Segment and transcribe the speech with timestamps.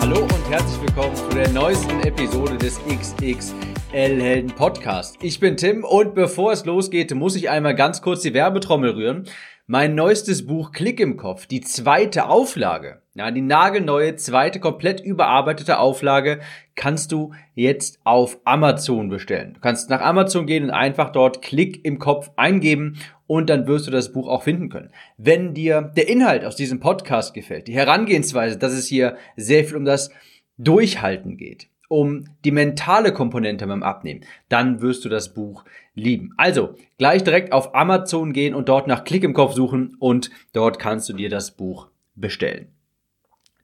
[0.00, 5.18] Hallo und herzlich willkommen zu der neuesten Episode des XXL Helden Podcast.
[5.20, 9.24] Ich bin Tim und bevor es losgeht, muss ich einmal ganz kurz die Werbetrommel rühren.
[9.66, 15.80] Mein neuestes Buch Klick im Kopf, die zweite Auflage, ja, die nagelneue zweite komplett überarbeitete
[15.80, 16.38] Auflage
[16.76, 19.54] kannst du jetzt auf Amazon bestellen.
[19.54, 22.96] Du kannst nach Amazon gehen und einfach dort Klick im Kopf eingeben
[23.26, 24.92] und dann wirst du das Buch auch finden können.
[25.16, 29.76] Wenn dir der Inhalt aus diesem Podcast gefällt, die Herangehensweise, dass es hier sehr viel
[29.76, 30.10] um das
[30.58, 36.32] Durchhalten geht, um die mentale Komponente beim Abnehmen, dann wirst du das Buch lieben.
[36.36, 40.78] Also gleich direkt auf Amazon gehen und dort nach Klick im Kopf suchen und dort
[40.78, 42.68] kannst du dir das Buch bestellen.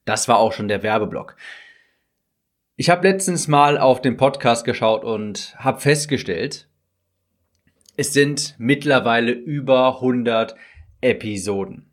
[0.05, 1.37] Das war auch schon der Werbeblock.
[2.75, 6.69] Ich habe letztens mal auf den Podcast geschaut und habe festgestellt,
[7.97, 10.57] es sind mittlerweile über 100
[11.01, 11.87] Episoden.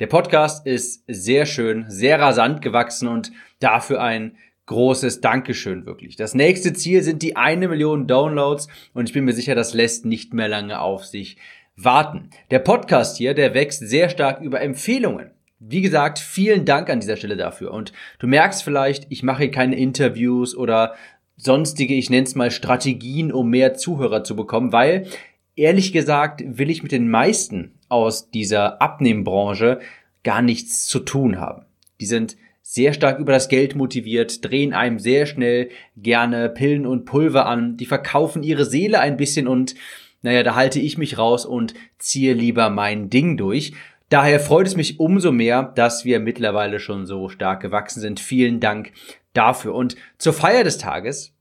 [0.00, 3.30] Der Podcast ist sehr schön, sehr rasant gewachsen und
[3.60, 6.16] dafür ein großes Dankeschön wirklich.
[6.16, 10.04] Das nächste Ziel sind die eine Million Downloads und ich bin mir sicher, das lässt
[10.04, 11.36] nicht mehr lange auf sich
[11.76, 12.30] warten.
[12.50, 15.30] Der Podcast hier, der wächst sehr stark über Empfehlungen.
[15.58, 17.72] Wie gesagt, vielen Dank an dieser Stelle dafür.
[17.72, 20.94] Und du merkst vielleicht, ich mache keine Interviews oder
[21.36, 25.06] sonstige, ich nenne es mal Strategien, um mehr Zuhörer zu bekommen, weil
[25.54, 29.80] ehrlich gesagt will ich mit den meisten aus dieser Abnehmbranche
[30.24, 31.64] gar nichts zu tun haben.
[32.00, 32.36] Die sind
[32.68, 37.76] sehr stark über das Geld motiviert, drehen einem sehr schnell gerne Pillen und Pulver an,
[37.76, 39.76] die verkaufen ihre Seele ein bisschen und
[40.20, 43.72] naja, da halte ich mich raus und ziehe lieber mein Ding durch.
[44.08, 48.18] Daher freut es mich umso mehr, dass wir mittlerweile schon so stark gewachsen sind.
[48.18, 48.90] Vielen Dank
[49.32, 49.72] dafür.
[49.72, 51.32] Und zur Feier des Tages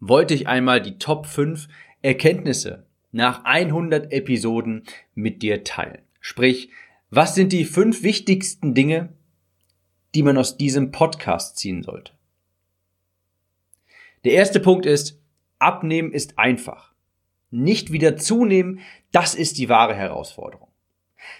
[0.00, 1.68] wollte ich einmal die Top 5
[2.02, 4.82] Erkenntnisse nach 100 Episoden
[5.14, 6.02] mit dir teilen.
[6.20, 6.70] Sprich,
[7.10, 9.10] was sind die fünf wichtigsten Dinge,
[10.16, 12.12] die man aus diesem Podcast ziehen sollte?
[14.24, 15.20] Der erste Punkt ist,
[15.58, 16.94] abnehmen ist einfach.
[17.50, 18.80] Nicht wieder zunehmen,
[19.12, 20.68] das ist die wahre Herausforderung.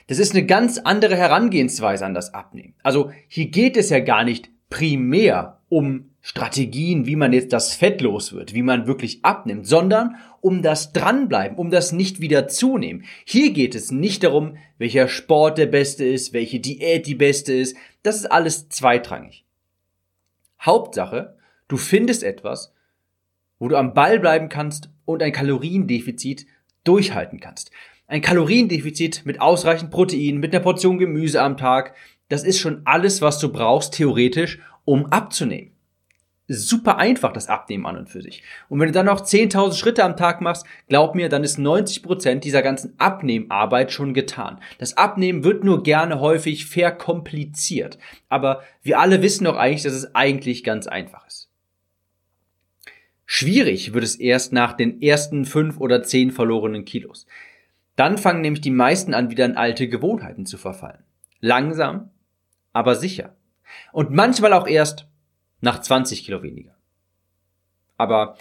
[0.09, 2.75] Das ist eine ganz andere Herangehensweise an das Abnehmen.
[2.83, 8.01] Also hier geht es ja gar nicht primär um Strategien, wie man jetzt das Fett
[8.01, 13.05] los wird, wie man wirklich abnimmt, sondern um das Dranbleiben, um das nicht wieder zunehmen.
[13.25, 17.77] Hier geht es nicht darum, welcher Sport der beste ist, welche Diät die beste ist.
[18.03, 19.45] Das ist alles zweitrangig.
[20.61, 21.37] Hauptsache,
[21.69, 22.73] du findest etwas,
[23.59, 26.47] wo du am Ball bleiben kannst und ein Kaloriendefizit
[26.85, 27.71] durchhalten kannst.
[28.07, 31.95] Ein Kaloriendefizit mit ausreichend Protein, mit einer Portion Gemüse am Tag,
[32.29, 35.77] das ist schon alles, was du brauchst, theoretisch, um abzunehmen
[36.49, 38.43] super einfach, das Abnehmen an und für sich.
[38.69, 42.03] Und wenn du dann noch 10.000 Schritte am Tag machst, glaub mir, dann ist 90
[42.03, 44.61] Prozent dieser ganzen Abnehmarbeit schon getan.
[44.79, 47.99] Das Abnehmen wird nur gerne häufig verkompliziert.
[48.29, 51.51] Aber wir alle wissen doch eigentlich, dass es eigentlich ganz einfach ist.
[53.25, 57.27] Schwierig wird es erst nach den ersten fünf oder zehn verlorenen Kilos.
[57.97, 61.03] Dann fangen nämlich die meisten an, wieder in alte Gewohnheiten zu verfallen.
[61.41, 62.11] Langsam,
[62.73, 63.35] aber sicher.
[63.93, 65.07] Und manchmal auch erst
[65.61, 66.77] nach 20 Kilo weniger.
[67.97, 68.37] Aber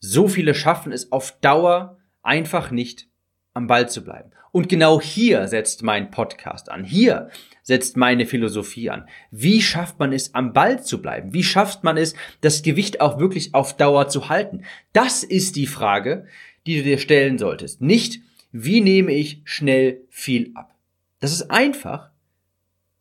[0.00, 3.08] so viele schaffen es auf Dauer einfach nicht,
[3.54, 4.30] am Ball zu bleiben.
[4.52, 6.84] Und genau hier setzt mein Podcast an.
[6.84, 7.30] Hier
[7.62, 9.08] setzt meine Philosophie an.
[9.32, 11.32] Wie schafft man es, am Ball zu bleiben?
[11.32, 14.62] Wie schafft man es, das Gewicht auch wirklich auf Dauer zu halten?
[14.92, 16.26] Das ist die Frage,
[16.66, 17.80] die du dir stellen solltest.
[17.80, 18.20] Nicht,
[18.52, 20.72] wie nehme ich schnell viel ab?
[21.18, 22.10] Das ist einfach,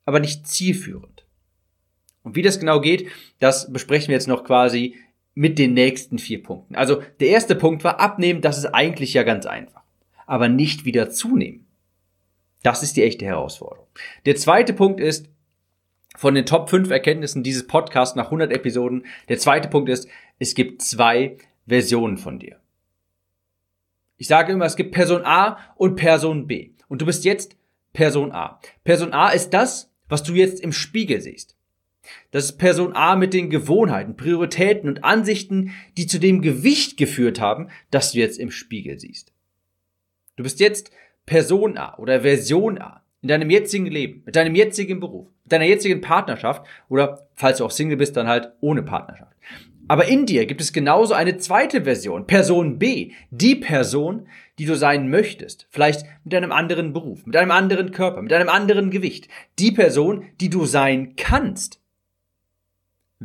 [0.06, 1.13] aber nicht zielführend.
[2.24, 3.08] Und wie das genau geht,
[3.40, 4.96] das besprechen wir jetzt noch quasi
[5.36, 6.76] mit den nächsten vier Punkten.
[6.76, 9.84] Also der erste Punkt war abnehmen, das ist eigentlich ja ganz einfach.
[10.26, 11.68] Aber nicht wieder zunehmen.
[12.62, 13.88] Das ist die echte Herausforderung.
[14.26, 15.30] Der zweite Punkt ist,
[16.16, 20.08] von den Top 5 Erkenntnissen dieses Podcasts nach 100 Episoden, der zweite Punkt ist,
[20.40, 21.38] es gibt zwei
[21.68, 22.60] Versionen von dir.
[24.18, 26.72] Ich sage immer, es gibt Person A und Person B.
[26.88, 27.58] Und du bist jetzt
[27.94, 28.60] Person A.
[28.84, 31.58] Person A ist das, was du jetzt im Spiegel siehst.
[32.32, 37.40] Das ist Person A mit den Gewohnheiten, Prioritäten und Ansichten, die zu dem Gewicht geführt
[37.40, 39.32] haben, das du jetzt im Spiegel siehst.
[40.36, 40.92] Du bist jetzt
[41.26, 43.04] Person A oder Version A.
[43.22, 47.66] in deinem jetzigen Leben, mit deinem jetzigen Beruf, mit deiner jetzigen Partnerschaft oder falls du
[47.66, 49.34] auch Single bist, dann halt ohne Partnerschaft.
[49.88, 54.28] Aber in dir gibt es genauso eine zweite Version, Person B, die Person,
[54.58, 55.68] die du sein möchtest.
[55.72, 59.28] Vielleicht mit einem anderen Beruf, mit einem anderen Körper, mit einem anderen Gewicht.
[59.60, 61.83] Die Person, die du sein kannst,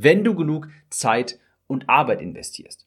[0.03, 2.87] wenn du genug Zeit und Arbeit investierst.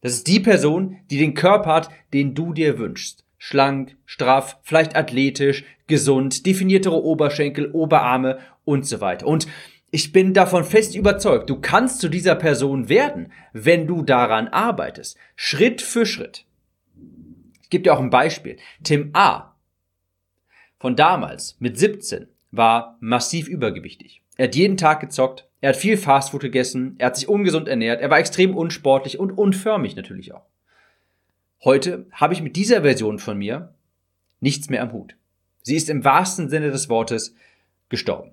[0.00, 3.24] Das ist die Person, die den Körper hat, den du dir wünschst.
[3.38, 9.26] Schlank, straff, vielleicht athletisch, gesund, definiertere Oberschenkel, Oberarme und so weiter.
[9.26, 9.46] Und
[9.90, 15.16] ich bin davon fest überzeugt, du kannst zu dieser Person werden, wenn du daran arbeitest.
[15.36, 16.46] Schritt für Schritt.
[17.62, 18.56] Ich gebe dir auch ein Beispiel.
[18.82, 19.54] Tim A.
[20.78, 24.22] von damals mit 17 war massiv übergewichtig.
[24.36, 28.02] Er hat jeden Tag gezockt, er hat viel Fastfood gegessen, er hat sich ungesund ernährt,
[28.02, 30.44] er war extrem unsportlich und unförmig natürlich auch.
[31.64, 33.74] Heute habe ich mit dieser Version von mir
[34.40, 35.16] nichts mehr am Hut.
[35.62, 37.34] Sie ist im wahrsten Sinne des Wortes
[37.88, 38.32] gestorben.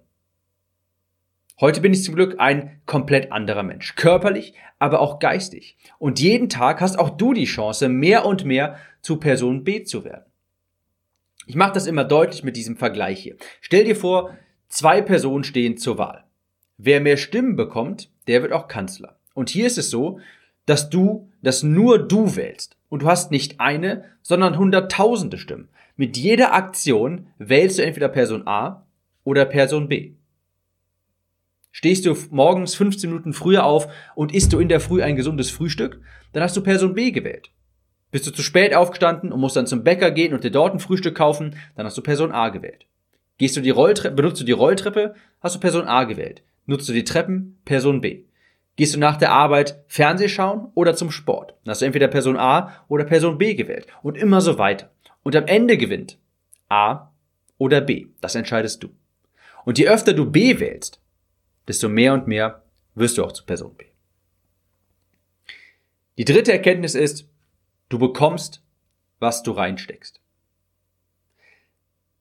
[1.62, 3.96] Heute bin ich zum Glück ein komplett anderer Mensch.
[3.96, 5.78] Körperlich, aber auch geistig.
[6.00, 10.04] Und jeden Tag hast auch du die Chance, mehr und mehr zu Person B zu
[10.04, 10.26] werden.
[11.46, 13.38] Ich mache das immer deutlich mit diesem Vergleich hier.
[13.62, 14.38] Stell dir vor,
[14.68, 16.26] zwei Personen stehen zur Wahl.
[16.84, 19.16] Wer mehr Stimmen bekommt, der wird auch Kanzler.
[19.36, 20.20] Und hier ist es so,
[20.66, 22.76] dass du, dass nur du wählst.
[22.90, 25.70] Und du hast nicht eine, sondern hunderttausende Stimmen.
[25.96, 28.88] Mit jeder Aktion wählst du entweder Person A
[29.24, 30.14] oder Person B.
[31.72, 35.52] Stehst du morgens 15 Minuten früher auf und isst du in der Früh ein gesundes
[35.52, 36.02] Frühstück,
[36.34, 37.52] dann hast du Person B gewählt.
[38.10, 40.80] Bist du zu spät aufgestanden und musst dann zum Bäcker gehen und dir dort ein
[40.80, 42.88] Frühstück kaufen, dann hast du Person A gewählt.
[43.38, 46.42] Gehst du die Rolltreppe, benutzt du die Rolltreppe, hast du Person A gewählt.
[46.66, 48.24] Nutzt du die Treppen, Person B.
[48.76, 51.56] Gehst du nach der Arbeit Fernseh schauen oder zum Sport?
[51.64, 53.88] Dann hast du entweder Person A oder Person B gewählt.
[54.02, 54.92] Und immer so weiter.
[55.24, 56.18] Und am Ende gewinnt
[56.70, 57.12] A
[57.58, 58.08] oder B.
[58.22, 58.90] Das entscheidest du.
[59.66, 61.02] Und je öfter du B wählst,
[61.68, 62.64] desto mehr und mehr
[62.96, 63.86] wirst du auch zu Person B.
[66.18, 67.30] Die dritte Erkenntnis ist,
[67.90, 68.64] du bekommst,
[69.20, 70.20] was du reinsteckst.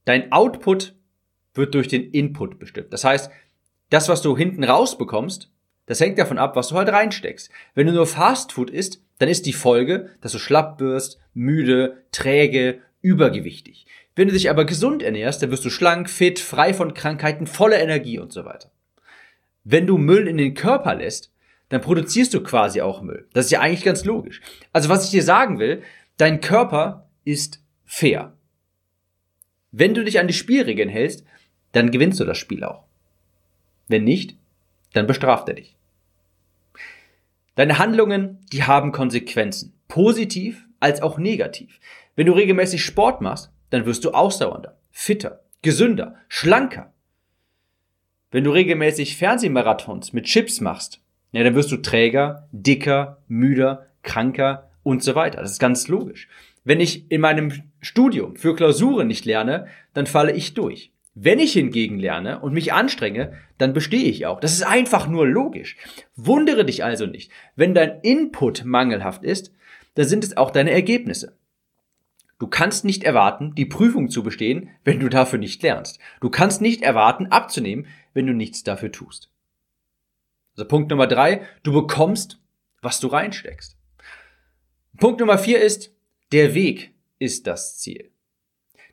[0.05, 0.95] Dein Output
[1.55, 2.93] wird durch den Input bestimmt.
[2.93, 3.31] Das heißt,
[3.91, 5.51] das, was du hinten rausbekommst,
[5.87, 7.51] das hängt davon ab, was du halt reinsteckst.
[7.75, 12.81] Wenn du nur Fastfood isst, dann ist die Folge, dass du schlapp wirst, müde, träge,
[13.03, 13.87] übergewichtig.
[14.15, 17.81] Wenn du dich aber gesund ernährst, dann wirst du schlank, fit, frei von Krankheiten, voller
[17.81, 18.71] Energie und so weiter.
[19.65, 21.33] Wenn du Müll in den Körper lässt,
[21.69, 23.29] dann produzierst du quasi auch Müll.
[23.33, 24.41] Das ist ja eigentlich ganz logisch.
[24.73, 25.83] Also was ich dir sagen will,
[26.17, 28.37] dein Körper ist fair.
[29.71, 31.25] Wenn du dich an die Spielregeln hältst,
[31.73, 32.90] dann gewinnst du das Spiel auch.
[33.91, 34.37] Wenn nicht,
[34.93, 35.77] dann bestraft er dich.
[37.57, 39.75] Deine Handlungen, die haben Konsequenzen.
[39.89, 41.81] Positiv als auch negativ.
[42.15, 46.93] Wenn du regelmäßig Sport machst, dann wirst du ausdauernder, fitter, gesünder, schlanker.
[48.31, 51.01] Wenn du regelmäßig Fernsehmarathons mit Chips machst,
[51.33, 55.41] ja, dann wirst du träger, dicker, müder, kranker und so weiter.
[55.43, 56.29] Das ist ganz logisch.
[56.63, 60.93] Wenn ich in meinem Studium für Klausuren nicht lerne, dann falle ich durch.
[61.23, 64.41] Wenn ich hingegen lerne und mich anstrenge, dann bestehe ich auch.
[64.41, 65.77] Das ist einfach nur logisch.
[66.17, 67.31] Wundere dich also nicht.
[67.57, 69.53] Wenn dein Input mangelhaft ist,
[69.97, 71.37] dann sind es auch deine Ergebnisse.
[72.39, 75.99] Du kannst nicht erwarten, die Prüfung zu bestehen, wenn du dafür nicht lernst.
[76.23, 79.31] Du kannst nicht erwarten, abzunehmen, wenn du nichts dafür tust.
[80.57, 82.41] Also Punkt Nummer drei, du bekommst,
[82.81, 83.77] was du reinsteckst.
[84.97, 85.95] Punkt Nummer vier ist,
[86.33, 88.11] der Weg ist das Ziel.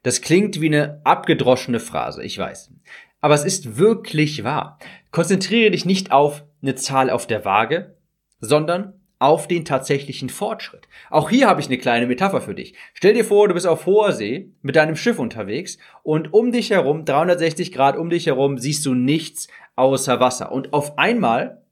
[0.07, 2.71] Das klingt wie eine abgedroschene Phrase, ich weiß.
[3.19, 4.79] Aber es ist wirklich wahr.
[5.11, 7.97] Konzentriere dich nicht auf eine Zahl auf der Waage,
[8.39, 10.87] sondern auf den tatsächlichen Fortschritt.
[11.09, 12.73] Auch hier habe ich eine kleine Metapher für dich.
[12.93, 16.69] Stell dir vor, du bist auf hoher See mit deinem Schiff unterwegs und um dich
[16.69, 20.53] herum, 360 Grad um dich herum, siehst du nichts außer Wasser.
[20.53, 21.63] Und auf einmal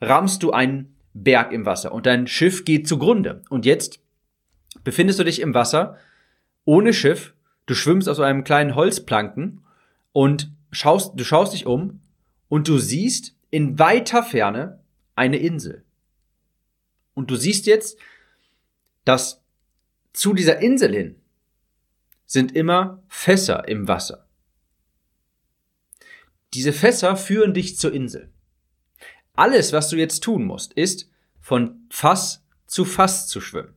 [0.00, 3.42] rammst du einen Berg im Wasser und dein Schiff geht zugrunde.
[3.48, 4.00] Und jetzt
[4.82, 5.98] befindest du dich im Wasser
[6.66, 7.32] ohne Schiff,
[7.64, 9.64] du schwimmst auf einem kleinen Holzplanken
[10.12, 12.00] und schaust, du schaust dich um
[12.48, 14.80] und du siehst in weiter Ferne
[15.14, 15.84] eine Insel.
[17.14, 17.98] Und du siehst jetzt,
[19.06, 19.40] dass
[20.12, 21.20] zu dieser Insel hin
[22.26, 24.26] sind immer Fässer im Wasser.
[26.52, 28.32] Diese Fässer führen dich zur Insel.
[29.34, 31.08] Alles, was du jetzt tun musst, ist
[31.40, 33.75] von Fass zu Fass zu schwimmen.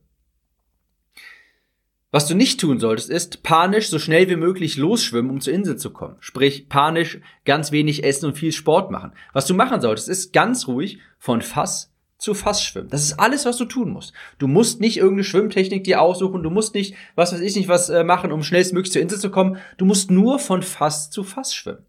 [2.12, 5.76] Was du nicht tun solltest, ist panisch so schnell wie möglich losschwimmen, um zur Insel
[5.76, 6.16] zu kommen.
[6.18, 9.12] Sprich, panisch ganz wenig essen und viel Sport machen.
[9.32, 12.90] Was du machen solltest, ist ganz ruhig von Fass zu Fass schwimmen.
[12.90, 14.12] Das ist alles, was du tun musst.
[14.38, 17.88] Du musst nicht irgendeine Schwimmtechnik dir aussuchen, du musst nicht, was weiß ich nicht, was
[17.88, 19.58] äh, machen, um schnellstmöglich zur Insel zu kommen.
[19.76, 21.86] Du musst nur von Fass zu Fass schwimmen.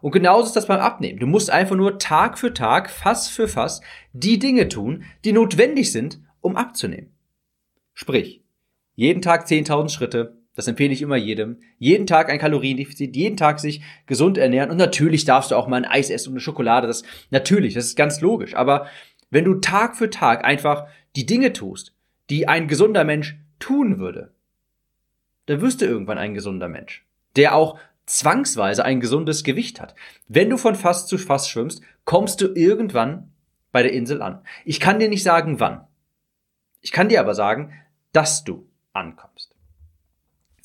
[0.00, 1.18] Und genauso ist das beim Abnehmen.
[1.18, 3.80] Du musst einfach nur Tag für Tag, Fass für Fass,
[4.12, 7.10] die Dinge tun, die notwendig sind, um abzunehmen.
[7.94, 8.43] Sprich,
[8.94, 11.58] jeden Tag 10.000 Schritte, das empfehle ich immer jedem.
[11.78, 15.76] Jeden Tag ein Kaloriendefizit, jeden Tag sich gesund ernähren und natürlich darfst du auch mal
[15.76, 16.86] ein Eis essen und eine Schokolade.
[16.86, 18.54] Das natürlich, das ist ganz logisch.
[18.54, 18.86] Aber
[19.30, 20.86] wenn du Tag für Tag einfach
[21.16, 21.92] die Dinge tust,
[22.30, 24.32] die ein gesunder Mensch tun würde,
[25.46, 27.04] dann wirst du irgendwann ein gesunder Mensch,
[27.36, 29.94] der auch zwangsweise ein gesundes Gewicht hat.
[30.28, 33.32] Wenn du von Fass zu Fass schwimmst, kommst du irgendwann
[33.72, 34.42] bei der Insel an.
[34.64, 35.84] Ich kann dir nicht sagen, wann.
[36.80, 37.72] Ich kann dir aber sagen,
[38.12, 39.54] dass du ankommst.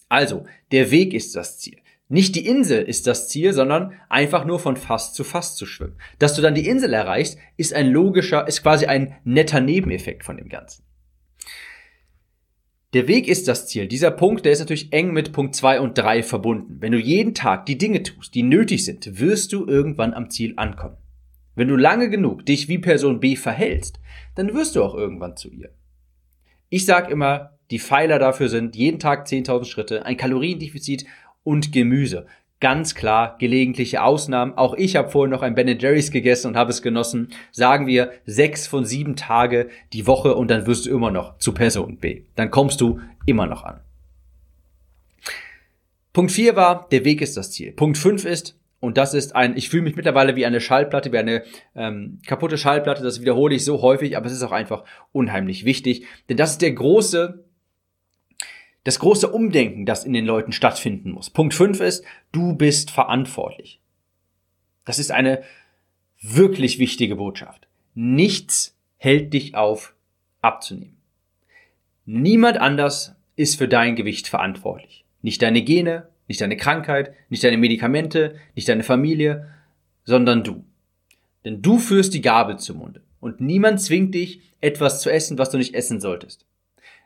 [0.08, 1.78] Also, der Weg ist das Ziel.
[2.12, 5.98] Nicht die Insel ist das Ziel, sondern einfach nur von Fass zu Fass zu schwimmen.
[6.18, 10.38] Dass du dann die Insel erreichst, ist ein logischer, ist quasi ein netter Nebeneffekt von
[10.38, 10.84] dem Ganzen.
[12.94, 13.88] Der Weg ist das Ziel.
[13.88, 16.78] Dieser Punkt, der ist natürlich eng mit Punkt 2 und 3 verbunden.
[16.80, 20.54] Wenn du jeden Tag die Dinge tust, die nötig sind, wirst du irgendwann am Ziel
[20.56, 20.98] ankommen.
[21.54, 24.00] Wenn du lange genug dich wie Person B verhältst,
[24.34, 25.70] dann wirst du auch irgendwann zu ihr.
[26.70, 31.06] Ich sag immer, die Pfeiler dafür sind jeden Tag 10.000 Schritte, ein Kaloriendefizit
[31.44, 32.26] und Gemüse.
[32.60, 34.54] Ganz klar, gelegentliche Ausnahmen.
[34.58, 37.30] Auch ich habe vorhin noch ein Ben Jerry's gegessen und habe es genossen.
[37.52, 41.54] Sagen wir sechs von sieben Tage die Woche und dann wirst du immer noch zu
[41.54, 42.24] Person B.
[42.36, 43.80] Dann kommst du immer noch an.
[46.12, 47.72] Punkt 4 war, der Weg ist das Ziel.
[47.72, 51.18] Punkt 5 ist, und das ist ein, ich fühle mich mittlerweile wie eine Schallplatte, wie
[51.18, 51.44] eine
[51.76, 56.06] ähm, kaputte Schallplatte, das wiederhole ich so häufig, aber es ist auch einfach unheimlich wichtig.
[56.30, 57.46] Denn das ist der große,
[58.84, 61.30] das große Umdenken, das in den Leuten stattfinden muss.
[61.30, 63.80] Punkt 5 ist, du bist verantwortlich.
[64.86, 65.44] Das ist eine
[66.22, 67.68] wirklich wichtige Botschaft.
[67.94, 69.94] Nichts hält dich auf,
[70.42, 70.98] abzunehmen.
[72.06, 75.06] Niemand anders ist für dein Gewicht verantwortlich.
[75.22, 79.50] Nicht deine Gene, nicht deine Krankheit, nicht deine Medikamente, nicht deine Familie,
[80.06, 80.66] sondern du.
[81.46, 83.04] Denn du führst die Gabel zum Munde.
[83.20, 86.46] Und niemand zwingt dich, etwas zu essen, was du nicht essen solltest.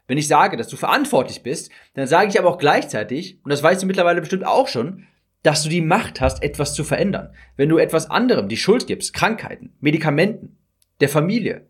[0.07, 3.63] Wenn ich sage, dass du verantwortlich bist, dann sage ich aber auch gleichzeitig, und das
[3.63, 5.05] weißt du mittlerweile bestimmt auch schon,
[5.43, 7.33] dass du die Macht hast, etwas zu verändern.
[7.57, 10.57] Wenn du etwas anderem die Schuld gibst, Krankheiten, Medikamenten,
[10.99, 11.67] der Familie,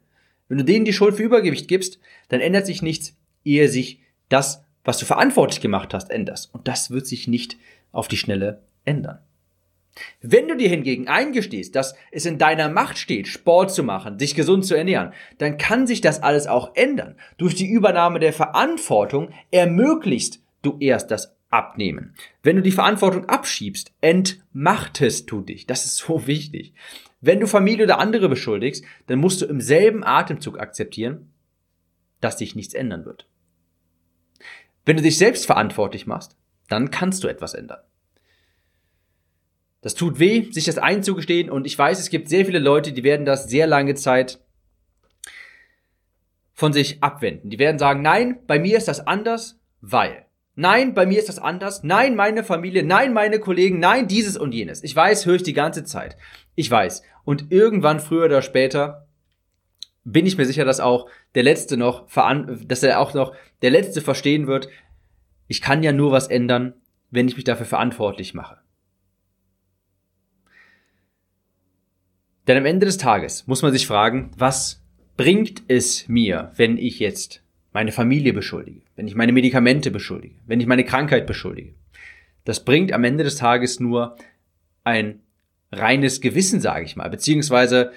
[0.47, 1.99] wenn du denen die Schuld für Übergewicht gibst,
[2.29, 6.53] dann ändert sich nichts, ehe sich das was du verantwortlich gemacht hast, änderst.
[6.53, 7.57] Und das wird sich nicht
[7.91, 9.19] auf die Schnelle ändern.
[10.21, 14.33] Wenn du dir hingegen eingestehst, dass es in deiner Macht steht, Sport zu machen, dich
[14.35, 17.15] gesund zu ernähren, dann kann sich das alles auch ändern.
[17.37, 22.15] Durch die Übernahme der Verantwortung ermöglichst du erst das Abnehmen.
[22.41, 25.67] Wenn du die Verantwortung abschiebst, entmachtest du dich.
[25.67, 26.73] Das ist so wichtig.
[27.21, 31.31] Wenn du Familie oder andere beschuldigst, dann musst du im selben Atemzug akzeptieren,
[32.21, 33.27] dass sich nichts ändern wird.
[34.85, 36.35] Wenn du dich selbst verantwortlich machst,
[36.69, 37.79] dann kannst du etwas ändern.
[39.83, 43.03] Das tut weh, sich das einzugestehen und ich weiß, es gibt sehr viele Leute, die
[43.03, 44.39] werden das sehr lange Zeit
[46.53, 47.49] von sich abwenden.
[47.49, 50.25] Die werden sagen, nein, bei mir ist das anders, weil.
[50.55, 51.83] Nein, bei mir ist das anders.
[51.83, 52.83] Nein, meine Familie.
[52.83, 53.79] Nein, meine Kollegen.
[53.79, 54.83] Nein, dieses und jenes.
[54.83, 56.15] Ich weiß, höre ich die ganze Zeit.
[56.55, 57.03] Ich weiß.
[57.25, 59.07] Und irgendwann, früher oder später,
[60.05, 62.07] bin ich mir sicher, dass auch der Letzte noch,
[62.65, 64.69] dass er auch noch der Letzte verstehen wird,
[65.47, 66.75] ich kann ja nur was ändern,
[67.11, 68.62] wenn ich mich dafür verantwortlich mache.
[72.47, 74.81] Denn am Ende des Tages muss man sich fragen, was
[75.15, 80.59] bringt es mir, wenn ich jetzt meine Familie beschuldige, wenn ich meine Medikamente beschuldige, wenn
[80.59, 81.73] ich meine Krankheit beschuldige?
[82.43, 84.17] Das bringt am Ende des Tages nur
[84.83, 85.21] ein
[85.71, 87.91] reines Gewissen, sage ich mal, beziehungsweise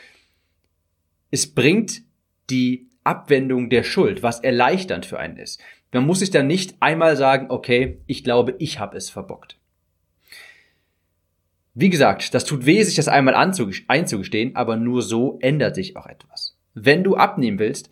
[1.31, 2.03] es bringt
[2.49, 5.61] die Abwendung der Schuld, was erleichternd für einen ist.
[5.93, 9.57] Man muss sich dann nicht einmal sagen, okay, ich glaube, ich habe es verbockt.
[11.79, 16.07] Wie gesagt, das tut weh, sich das einmal einzugestehen, aber nur so ändert sich auch
[16.07, 16.57] etwas.
[16.73, 17.91] Wenn du abnehmen willst,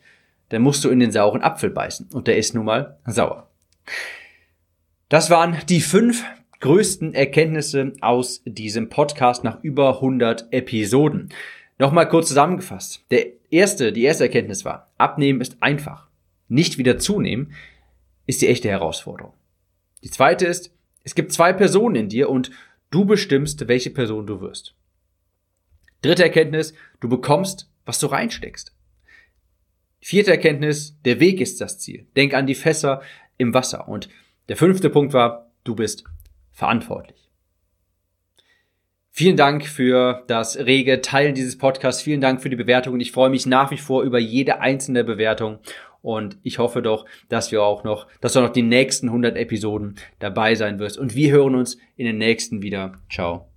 [0.49, 3.51] dann musst du in den sauren Apfel beißen und der ist nun mal sauer.
[5.11, 6.25] Das waren die fünf
[6.61, 11.29] größten Erkenntnisse aus diesem Podcast nach über 100 Episoden.
[11.79, 13.05] Nochmal kurz zusammengefasst.
[13.11, 16.09] Der erste, die erste Erkenntnis war, abnehmen ist einfach.
[16.49, 17.53] Nicht wieder zunehmen
[18.25, 19.35] ist die echte Herausforderung.
[20.03, 22.51] Die zweite ist, es gibt zwei Personen in dir und
[22.91, 24.75] du bestimmst, welche Person du wirst.
[26.03, 28.75] Dritte Erkenntnis, du bekommst, was du reinsteckst.
[30.01, 32.07] Vierte Erkenntnis, der Weg ist das Ziel.
[32.15, 33.01] Denk an die Fässer
[33.39, 33.89] im Wasser.
[33.89, 34.11] Und
[34.49, 36.05] der fünfte Punkt war, du bist
[36.53, 37.31] verantwortlich.
[39.11, 42.03] Vielen Dank für das rege Teilen dieses Podcasts.
[42.03, 42.99] Vielen Dank für die Bewertung.
[43.01, 45.61] Ich freue mich nach wie vor über jede einzelne Bewertung.
[46.05, 49.95] Und ich hoffe doch, dass wir auch noch, dass du noch die nächsten 100 Episoden
[50.19, 50.99] dabei sein wirst.
[50.99, 53.01] Und wir hören uns in den nächsten wieder.
[53.11, 53.49] Ciao.